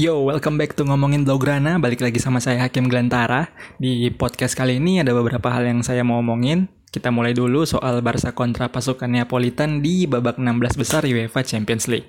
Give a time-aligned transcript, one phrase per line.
[0.00, 1.76] Yo, welcome back to Ngomongin Blaugrana.
[1.76, 3.52] Balik lagi sama saya Hakim Glantara.
[3.76, 6.72] Di podcast kali ini ada beberapa hal yang saya mau omongin.
[6.88, 12.08] Kita mulai dulu soal Barca kontra pasukan Neapolitan di babak 16 besar UEFA Champions League.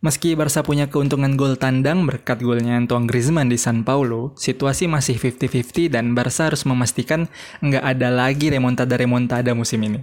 [0.00, 5.20] Meski Barca punya keuntungan gol tandang berkat golnya Antoine Griezmann di San Paulo, situasi masih
[5.20, 7.28] 50-50 dan Barca harus memastikan
[7.60, 10.00] nggak ada lagi remontada-remontada musim ini.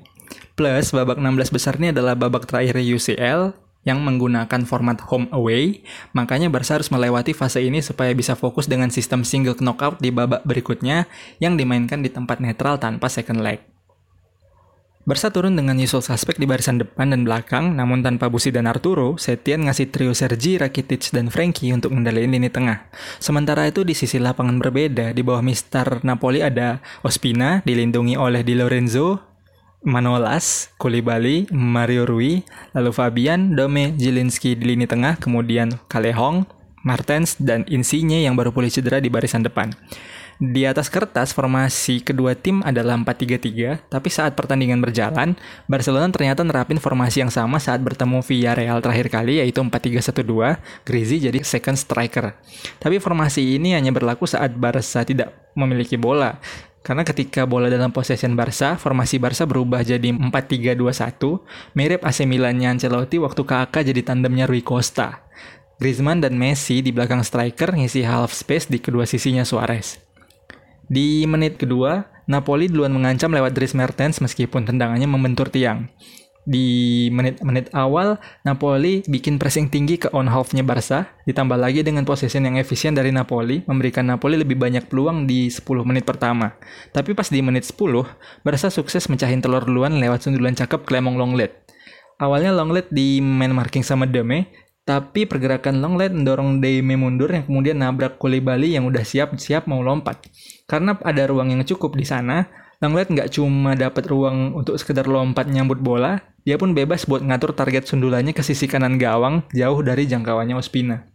[0.53, 5.83] Plus, babak 16 besar ini adalah babak terakhir UCL yang menggunakan format home away,
[6.15, 10.43] makanya Barca harus melewati fase ini supaya bisa fokus dengan sistem single knockout di babak
[10.47, 11.07] berikutnya
[11.43, 13.59] yang dimainkan di tempat netral tanpa second leg.
[15.03, 19.19] Barca turun dengan usual suspect di barisan depan dan belakang, namun tanpa Busi dan Arturo,
[19.19, 22.87] Setien ngasih trio Sergi, Rakitic, dan Frankie untuk mengendalikan lini tengah.
[23.19, 28.55] Sementara itu di sisi lapangan berbeda, di bawah Mister Napoli ada Ospina, dilindungi oleh Di
[28.55, 29.32] Lorenzo,
[29.83, 32.39] Manolas, Kulibali, Mario Rui,
[32.71, 36.47] lalu Fabian, Dome, Jelinski di lini tengah, kemudian Kalehong,
[36.87, 39.75] Martens, dan Insigne yang baru pulih cedera di barisan depan.
[40.39, 45.35] Di atas kertas, formasi kedua tim adalah 4-3-3, tapi saat pertandingan berjalan,
[45.67, 51.39] Barcelona ternyata nerapin formasi yang sama saat bertemu Villarreal terakhir kali, yaitu 4-3-1-2, Griezzi jadi
[51.43, 52.39] second striker.
[52.79, 56.39] Tapi formasi ini hanya berlaku saat Barca tidak memiliki bola.
[56.83, 63.23] Karena ketika bola dalam possession Barca, formasi Barca berubah jadi 4-3-2-1, mirip AC Milan-nya Ancelotti
[63.23, 65.23] waktu kakak jadi tandemnya Rui Costa.
[65.79, 69.95] Griezmann dan Messi di belakang striker ngisi half space di kedua sisinya Suarez.
[70.83, 75.87] Di menit kedua, Napoli duluan mengancam lewat Dries Mertens meskipun tendangannya membentur tiang
[76.43, 82.43] di menit-menit awal Napoli bikin pressing tinggi ke on half-nya Barca, ditambah lagi dengan possession
[82.43, 86.55] yang efisien dari Napoli, memberikan Napoli lebih banyak peluang di 10 menit pertama.
[86.91, 87.79] Tapi pas di menit 10,
[88.43, 91.63] Barca sukses mencahin telur duluan lewat sundulan cakep Clement Longlet.
[92.19, 94.51] Awalnya Longlet di man marking sama Deme,
[94.83, 100.27] tapi pergerakan Longlet mendorong Deme mundur yang kemudian nabrak Koulibaly yang udah siap-siap mau lompat.
[100.67, 105.47] Karena ada ruang yang cukup di sana, Longlet nggak cuma dapat ruang untuk sekedar lompat
[105.47, 110.03] nyambut bola, dia pun bebas buat ngatur target sundulannya ke sisi kanan gawang jauh dari
[110.03, 111.07] jangkauannya Ospina.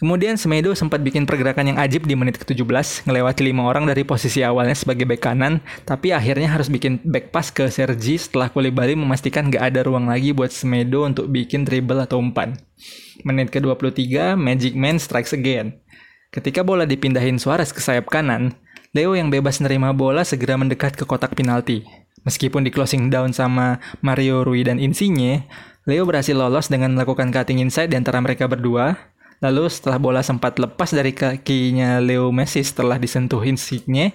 [0.00, 4.40] Kemudian Semedo sempat bikin pergerakan yang ajib di menit ke-17, ngelewati lima orang dari posisi
[4.40, 9.52] awalnya sebagai back kanan, tapi akhirnya harus bikin back pass ke Sergi setelah Koulibaly memastikan
[9.52, 12.56] gak ada ruang lagi buat Semedo untuk bikin dribble atau umpan.
[13.28, 15.78] Menit ke-23, Magic Man strikes again.
[16.34, 18.56] Ketika bola dipindahin Suarez ke sayap kanan,
[18.94, 21.82] Leo yang bebas nerima bola segera mendekat ke kotak penalti.
[22.22, 25.50] Meskipun di closing down sama Mario Rui dan Insigne,
[25.82, 28.94] Leo berhasil lolos dengan melakukan cutting inside di antara mereka berdua.
[29.42, 34.14] Lalu setelah bola sempat lepas dari kakinya Leo Messi setelah disentuh Insigne,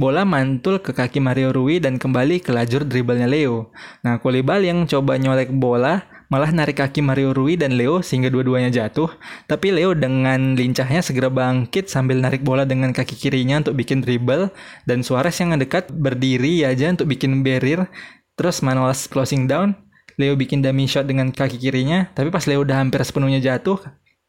[0.00, 3.76] bola mantul ke kaki Mario Rui dan kembali ke lajur dribblenya Leo.
[4.00, 8.74] Nah, Koulibaly yang coba nyolek bola malah narik kaki Mario Rui dan Leo sehingga dua-duanya
[8.74, 9.06] jatuh.
[9.46, 14.50] Tapi Leo dengan lincahnya segera bangkit sambil narik bola dengan kaki kirinya untuk bikin dribble
[14.82, 17.86] dan Suarez yang dekat berdiri aja untuk bikin barrier.
[18.34, 19.78] Terus Manolas closing down,
[20.18, 23.78] Leo bikin dummy shot dengan kaki kirinya, tapi pas Leo udah hampir sepenuhnya jatuh,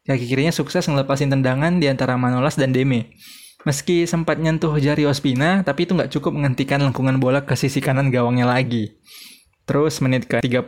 [0.06, 3.18] kaki kirinya sukses ngelepasin tendangan di antara Manolas dan Deme.
[3.66, 8.14] Meski sempat nyentuh jari Ospina, tapi itu nggak cukup menghentikan lengkungan bola ke sisi kanan
[8.14, 8.94] gawangnya lagi.
[9.66, 10.62] Terus menit ke 30,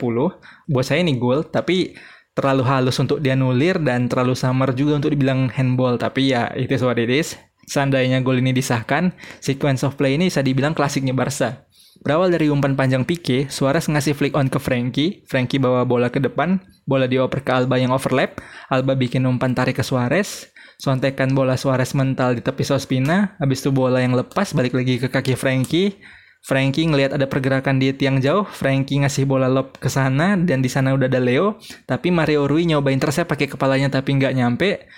[0.66, 1.94] buat saya ini gol, tapi
[2.34, 5.98] terlalu halus untuk dianulir dan terlalu samar juga untuk dibilang handball.
[5.98, 7.38] Tapi ya, itu what it is.
[7.68, 11.68] Seandainya gol ini disahkan, sequence of play ini bisa dibilang klasiknya Barca.
[11.98, 16.22] Berawal dari umpan panjang Pique, Suarez ngasih flick on ke Frankie, Frankie bawa bola ke
[16.22, 18.38] depan, bola dioper ke Alba yang overlap,
[18.70, 23.74] Alba bikin umpan tarik ke Suarez, sontekan bola Suarez mental di tepi Sospina, habis itu
[23.74, 25.98] bola yang lepas balik lagi ke kaki Frankie,
[26.42, 30.70] Frankie ngelihat ada pergerakan di tiang jauh, Frankie ngasih bola lob ke sana dan di
[30.70, 34.88] sana udah ada Leo, tapi Mario Rui nyoba intercept pakai kepalanya tapi nggak nyampe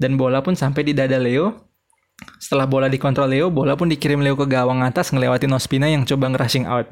[0.00, 1.68] dan bola pun sampai di dada Leo.
[2.40, 6.32] Setelah bola dikontrol Leo, bola pun dikirim Leo ke gawang atas ngelewatin Ospina yang coba
[6.32, 6.88] ngerushing out.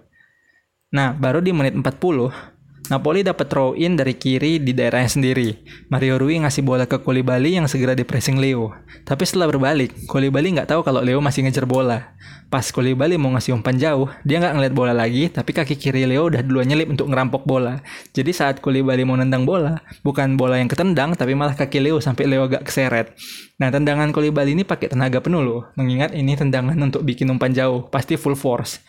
[0.94, 2.53] Nah, baru di menit 40,
[2.84, 5.56] Napoli dapat throw in dari kiri di daerahnya sendiri.
[5.88, 8.76] Mario Rui ngasih bola ke Koulibaly yang segera di pressing Leo.
[9.08, 12.12] Tapi setelah berbalik, Koulibaly nggak tahu kalau Leo masih ngejar bola.
[12.52, 16.28] Pas Koulibaly mau ngasih umpan jauh, dia nggak ngeliat bola lagi, tapi kaki kiri Leo
[16.28, 17.80] udah duluan nyelip untuk ngerampok bola.
[18.12, 22.28] Jadi saat Koulibaly mau nendang bola, bukan bola yang ketendang, tapi malah kaki Leo sampai
[22.28, 23.16] Leo agak keseret.
[23.56, 27.88] Nah, tendangan Koulibaly ini pakai tenaga penuh loh, mengingat ini tendangan untuk bikin umpan jauh,
[27.88, 28.84] pasti full force.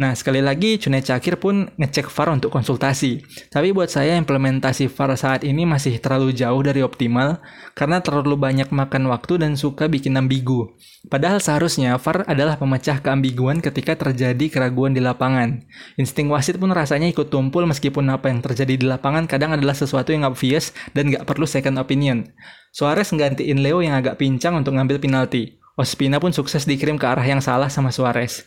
[0.00, 3.20] Nah, sekali lagi Cunei Cakir pun ngecek VAR untuk konsultasi.
[3.52, 7.42] Tapi buat saya implementasi VAR saat ini masih terlalu jauh dari optimal
[7.76, 10.72] karena terlalu banyak makan waktu dan suka bikin ambigu.
[11.12, 15.64] Padahal seharusnya VAR adalah pemecah keambiguan ketika terjadi keraguan di lapangan.
[16.00, 20.16] Insting wasit pun rasanya ikut tumpul meskipun apa yang terjadi di lapangan kadang adalah sesuatu
[20.16, 22.24] yang obvious dan nggak perlu second opinion.
[22.72, 25.60] Suarez nggantiin Leo yang agak pincang untuk ngambil penalti.
[25.76, 28.44] Ospina pun sukses dikirim ke arah yang salah sama Suarez.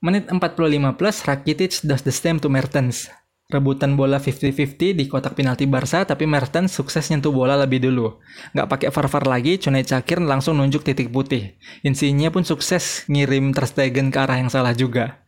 [0.00, 3.12] Menit 45 plus, Rakitic does the same to Mertens.
[3.52, 8.16] Rebutan bola 50-50 di kotak penalti Barca, tapi Mertens sukses nyentuh bola lebih dulu.
[8.56, 11.60] Nggak pakai far-far lagi, Cunei Cakir langsung nunjuk titik putih.
[11.84, 15.20] Insinya pun sukses ngirim Ter Stegen ke arah yang salah juga.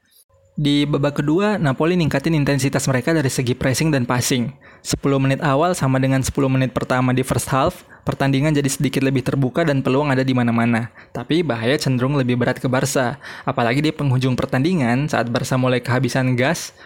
[0.52, 4.52] Di babak kedua, Napoli ningkatin intensitas mereka dari segi pressing dan passing.
[4.84, 9.24] 10 menit awal sama dengan 10 menit pertama di first half, pertandingan jadi sedikit lebih
[9.24, 10.92] terbuka dan peluang ada di mana-mana.
[11.16, 13.16] Tapi bahaya cenderung lebih berat ke Barca.
[13.48, 16.76] Apalagi di penghujung pertandingan saat Barca mulai kehabisan gas,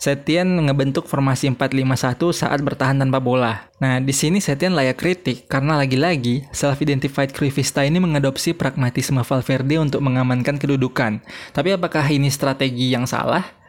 [0.00, 3.68] Setien ngebentuk formasi 4-5-1 saat bertahan tanpa bola.
[3.84, 10.00] Nah, di sini Setien layak kritik karena lagi-lagi self-identified Cruyffista ini mengadopsi pragmatisme Valverde untuk
[10.00, 11.20] mengamankan kedudukan.
[11.52, 13.59] Tapi apakah ini strategi yang salah?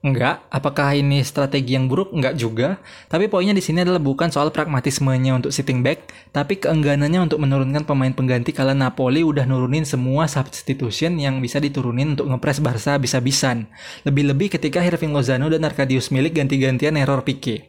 [0.00, 2.16] Enggak, apakah ini strategi yang buruk?
[2.16, 2.80] Enggak juga.
[3.12, 7.84] Tapi poinnya di sini adalah bukan soal pragmatismenya untuk sitting back, tapi keengganannya untuk menurunkan
[7.84, 13.68] pemain pengganti kalau Napoli udah nurunin semua substitution yang bisa diturunin untuk ngepres Barca bisa-bisan.
[14.08, 17.68] Lebih-lebih ketika Hirving Lozano dan Arkadius Milik ganti-gantian error Pique.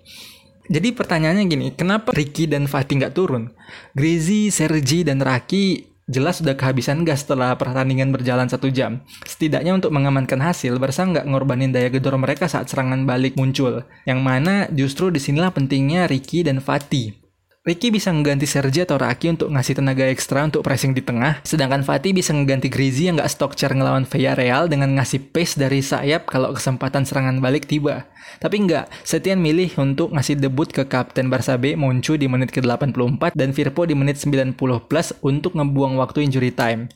[0.72, 3.51] Jadi pertanyaannya gini, kenapa Ricky dan Fatih nggak turun?
[3.92, 9.00] Grizi, Sergi, dan Raki jelas sudah kehabisan gas setelah pertandingan berjalan satu jam.
[9.24, 13.88] Setidaknya untuk mengamankan hasil, Barca nggak ngorbanin daya gedor mereka saat serangan balik muncul.
[14.04, 17.20] Yang mana justru di sinilah pentingnya Ricky dan Fatih.
[17.62, 21.86] Ricky bisa mengganti Sergi atau Raki untuk ngasih tenaga ekstra untuk pressing di tengah, sedangkan
[21.86, 26.25] Fatih bisa mengganti Grizi yang nggak stok car ngelawan Villarreal dengan ngasih pace dari sayap
[26.25, 28.10] kalau kesempatan serangan balik tiba.
[28.42, 33.38] Tapi nggak, Setien milih untuk ngasih debut ke Kapten Barca B Moncu di menit ke-84
[33.38, 34.58] dan Firpo di menit 90
[34.90, 36.90] plus untuk ngebuang waktu injury time.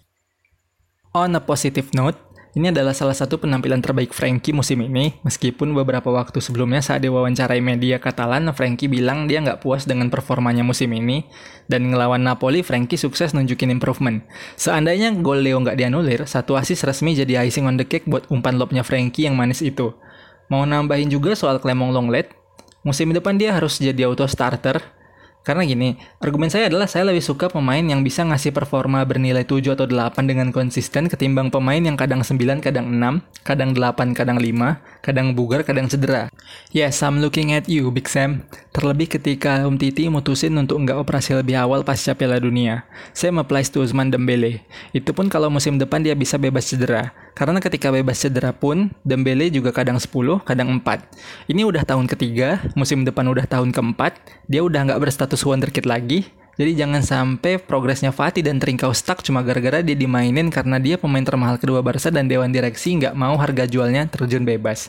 [1.14, 2.18] On a positive note,
[2.56, 7.60] ini adalah salah satu penampilan terbaik Frankie musim ini, meskipun beberapa waktu sebelumnya saat diwawancarai
[7.60, 11.28] media Katalan, Frankie bilang dia nggak puas dengan performanya musim ini,
[11.68, 14.24] dan ngelawan Napoli, Frankie sukses nunjukin improvement.
[14.56, 18.56] Seandainya gol Leo nggak dianulir, satu asis resmi jadi icing on the cake buat umpan
[18.56, 19.92] lobnya Frankie yang manis itu.
[20.48, 22.32] Mau nambahin juga soal Clemong Longlet,
[22.88, 24.80] musim depan dia harus jadi auto starter,
[25.46, 29.78] karena gini, argumen saya adalah saya lebih suka pemain yang bisa ngasih performa bernilai 7
[29.78, 35.06] atau 8 dengan konsisten ketimbang pemain yang kadang 9, kadang 6, kadang 8, kadang 5,
[35.06, 36.34] kadang bugar, kadang cedera.
[36.74, 38.42] Yes, I'm looking at you, Big Sam.
[38.74, 42.90] Terlebih ketika Om Titi mutusin untuk nggak operasi lebih awal pasca Piala Dunia.
[43.14, 44.66] Same applies to Usman Dembele.
[44.98, 47.14] Itu pun kalau musim depan dia bisa bebas cedera.
[47.36, 51.06] Karena ketika bebas cedera pun, Dembele juga kadang 10, kadang 4.
[51.52, 56.30] Ini udah tahun ketiga, musim depan udah tahun keempat, dia udah nggak berstatus wonderkid lagi,
[56.56, 61.24] jadi jangan sampai progresnya Fatih dan Trinkau stuck cuma gara-gara dia dimainin karena dia pemain
[61.24, 64.88] termahal kedua Barca dan Dewan Direksi nggak mau harga jualnya terjun bebas.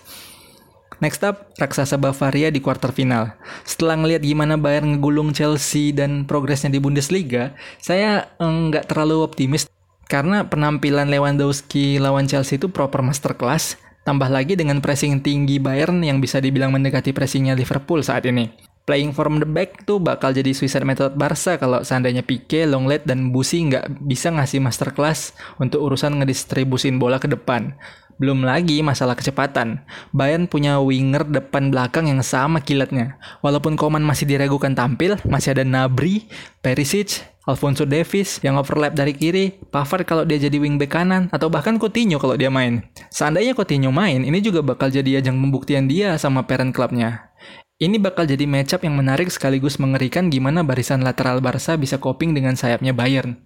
[0.96, 3.36] Next up, raksasa Bavaria di kuarter final.
[3.68, 7.52] Setelah ngelihat gimana Bayern ngegulung Chelsea dan progresnya di Bundesliga,
[7.82, 9.68] saya eh, nggak terlalu optimis
[10.06, 13.74] karena penampilan Lewandowski lawan Chelsea itu proper masterclass,
[14.06, 18.75] tambah lagi dengan pressing tinggi Bayern yang bisa dibilang mendekati pressingnya Liverpool saat ini.
[18.86, 23.34] Playing from the back tuh bakal jadi suicide method Barca kalau seandainya Pique, Longlet, dan
[23.34, 27.74] Busi nggak bisa ngasih masterclass untuk urusan ngedistribusin bola ke depan.
[28.22, 29.82] Belum lagi masalah kecepatan.
[30.14, 33.18] Bayern punya winger depan belakang yang sama kilatnya.
[33.42, 36.30] Walaupun Koman masih diragukan tampil, masih ada Nabri,
[36.62, 41.74] Perisic, Alfonso Davis yang overlap dari kiri, Pavard kalau dia jadi wingback kanan, atau bahkan
[41.74, 42.86] Coutinho kalau dia main.
[43.10, 47.34] Seandainya Coutinho main, ini juga bakal jadi ajang pembuktian dia sama parent clubnya.
[47.76, 52.56] Ini bakal jadi matchup yang menarik sekaligus mengerikan gimana barisan lateral Barca bisa coping dengan
[52.56, 53.36] sayapnya Bayern.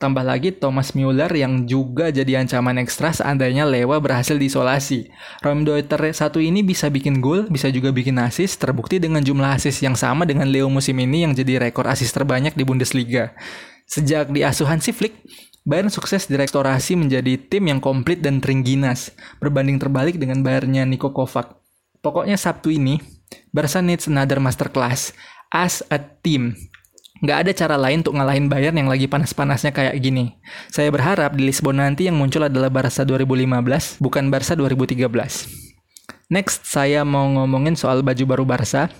[0.00, 5.12] Tambah lagi Thomas Müller yang juga jadi ancaman ekstra seandainya Lewa berhasil diisolasi.
[5.44, 9.84] Rom Deuter satu ini bisa bikin gol, bisa juga bikin assist, terbukti dengan jumlah assist
[9.84, 13.36] yang sama dengan Leo musim ini yang jadi rekor assist terbanyak di Bundesliga.
[13.84, 15.20] Sejak di asuhan si Flick,
[15.68, 21.60] Bayern sukses direktorasi menjadi tim yang komplit dan teringginas, berbanding terbalik dengan Bayernnya Niko Kovac.
[22.04, 23.15] Pokoknya Sabtu ini,
[23.50, 25.16] Barca needs another masterclass
[25.50, 26.54] as a team
[27.24, 30.36] Nggak ada cara lain untuk ngalahin Bayern yang lagi panas-panasnya kayak gini.
[30.68, 35.08] Saya berharap di Lisbon nanti yang muncul adalah Barca 2015, bukan Barca 2013.
[36.26, 38.90] Next, saya mau ngomongin soal baju baru Barca.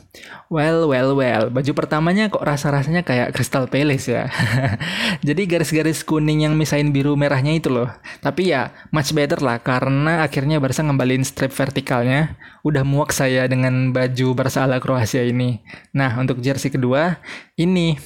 [0.46, 1.50] Well, well, well.
[1.50, 4.30] Baju pertamanya kok rasa-rasanya kayak Crystal Palace ya.
[5.26, 7.90] Jadi garis-garis kuning yang misain biru merahnya itu loh.
[8.22, 12.38] Tapi ya, much better lah karena akhirnya Barca ngembalin strip vertikalnya.
[12.62, 15.66] Udah muak saya dengan baju Barca ala Kroasia ini.
[15.98, 17.18] Nah, untuk jersey kedua,
[17.58, 17.98] ini.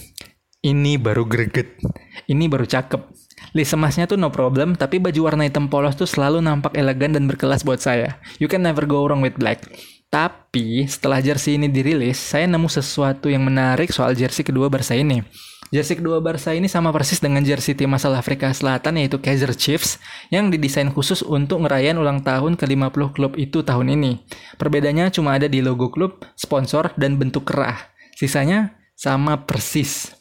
[0.65, 1.77] Ini baru greget.
[2.25, 3.20] Ini baru cakep.
[3.51, 7.27] List emasnya tuh no problem, tapi baju warna hitam polos tuh selalu nampak elegan dan
[7.27, 8.21] berkelas buat saya.
[8.39, 9.67] You can never go wrong with black.
[10.11, 15.23] Tapi setelah jersey ini dirilis, saya nemu sesuatu yang menarik soal jersey kedua Barca ini.
[15.71, 20.03] Jersey kedua Barca ini sama persis dengan jersey tim asal Afrika Selatan yaitu Kaiser Chiefs
[20.35, 24.19] yang didesain khusus untuk ngerayain ulang tahun ke-50 klub itu tahun ini.
[24.59, 27.79] Perbedaannya cuma ada di logo klub, sponsor, dan bentuk kerah.
[28.19, 30.20] Sisanya sama persis.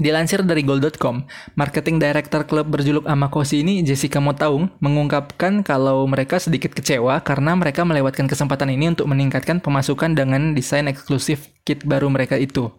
[0.00, 6.72] Dilansir dari gold.com, marketing director klub berjuluk Amakosi ini Jessica Motaung mengungkapkan kalau mereka sedikit
[6.72, 12.40] kecewa karena mereka melewatkan kesempatan ini untuk meningkatkan pemasukan dengan desain eksklusif kit baru mereka
[12.40, 12.72] itu.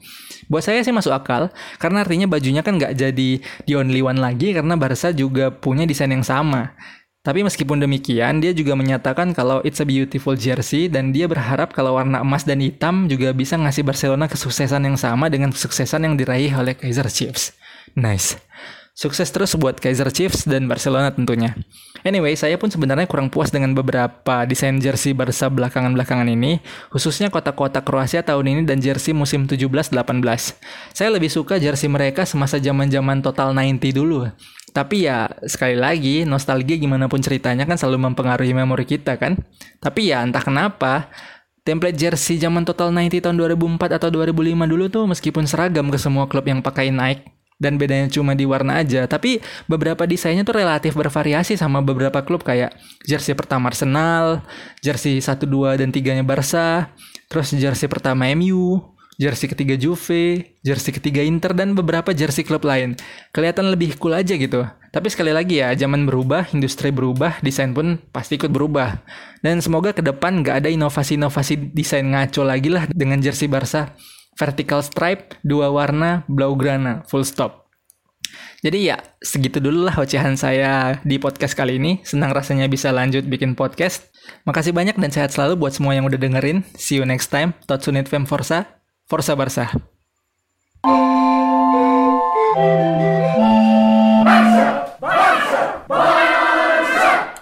[0.50, 3.30] Buat saya sih masuk akal, karena artinya bajunya kan nggak jadi
[3.70, 6.74] the only one lagi karena Barca juga punya desain yang sama.
[7.24, 11.96] Tapi meskipun demikian, dia juga menyatakan kalau it's a beautiful jersey dan dia berharap kalau
[11.96, 16.52] warna emas dan hitam juga bisa ngasih Barcelona kesuksesan yang sama dengan kesuksesan yang diraih
[16.52, 17.56] oleh Kaiser Chiefs.
[17.96, 18.36] Nice.
[18.92, 21.56] Sukses terus buat Kaiser Chiefs dan Barcelona tentunya.
[22.04, 26.60] Anyway, saya pun sebenarnya kurang puas dengan beberapa desain jersey Barca belakangan-belakangan ini,
[26.92, 29.96] khususnya kotak-kotak Kroasia tahun ini dan jersey musim 17-18.
[30.92, 34.28] Saya lebih suka jersey mereka semasa zaman-zaman total 90 dulu.
[34.74, 39.38] Tapi ya sekali lagi nostalgia gimana pun ceritanya kan selalu mempengaruhi memori kita kan.
[39.78, 41.14] Tapi ya entah kenapa
[41.64, 44.34] template jersey zaman Total 90 tahun 2004 atau 2005
[44.68, 48.84] dulu tuh meskipun seragam ke semua klub yang pakai Nike dan bedanya cuma di warna
[48.84, 49.40] aja, tapi
[49.72, 52.76] beberapa desainnya tuh relatif bervariasi sama beberapa klub kayak
[53.08, 54.44] jersey pertama Arsenal,
[54.84, 56.92] jersey 1 2 dan 3-nya Barca,
[57.32, 58.84] terus jersey pertama MU,
[59.18, 62.98] jersey ketiga Juve, jersey ketiga Inter dan beberapa jersey klub lain.
[63.34, 64.66] Kelihatan lebih cool aja gitu.
[64.94, 69.02] Tapi sekali lagi ya, zaman berubah, industri berubah, desain pun pasti ikut berubah.
[69.42, 73.98] Dan semoga ke depan nggak ada inovasi-inovasi desain ngaco lagi lah dengan jersey Barca.
[74.38, 77.64] Vertical stripe, dua warna, blaugrana, full stop.
[78.64, 82.00] Jadi ya, segitu dulu lah ocehan saya di podcast kali ini.
[82.08, 84.10] Senang rasanya bisa lanjut bikin podcast.
[84.48, 86.64] Makasih banyak dan sehat selalu buat semua yang udah dengerin.
[86.80, 87.54] See you next time.
[87.68, 88.83] Totsunit Fem Forza.
[89.06, 89.70] Forza Barca.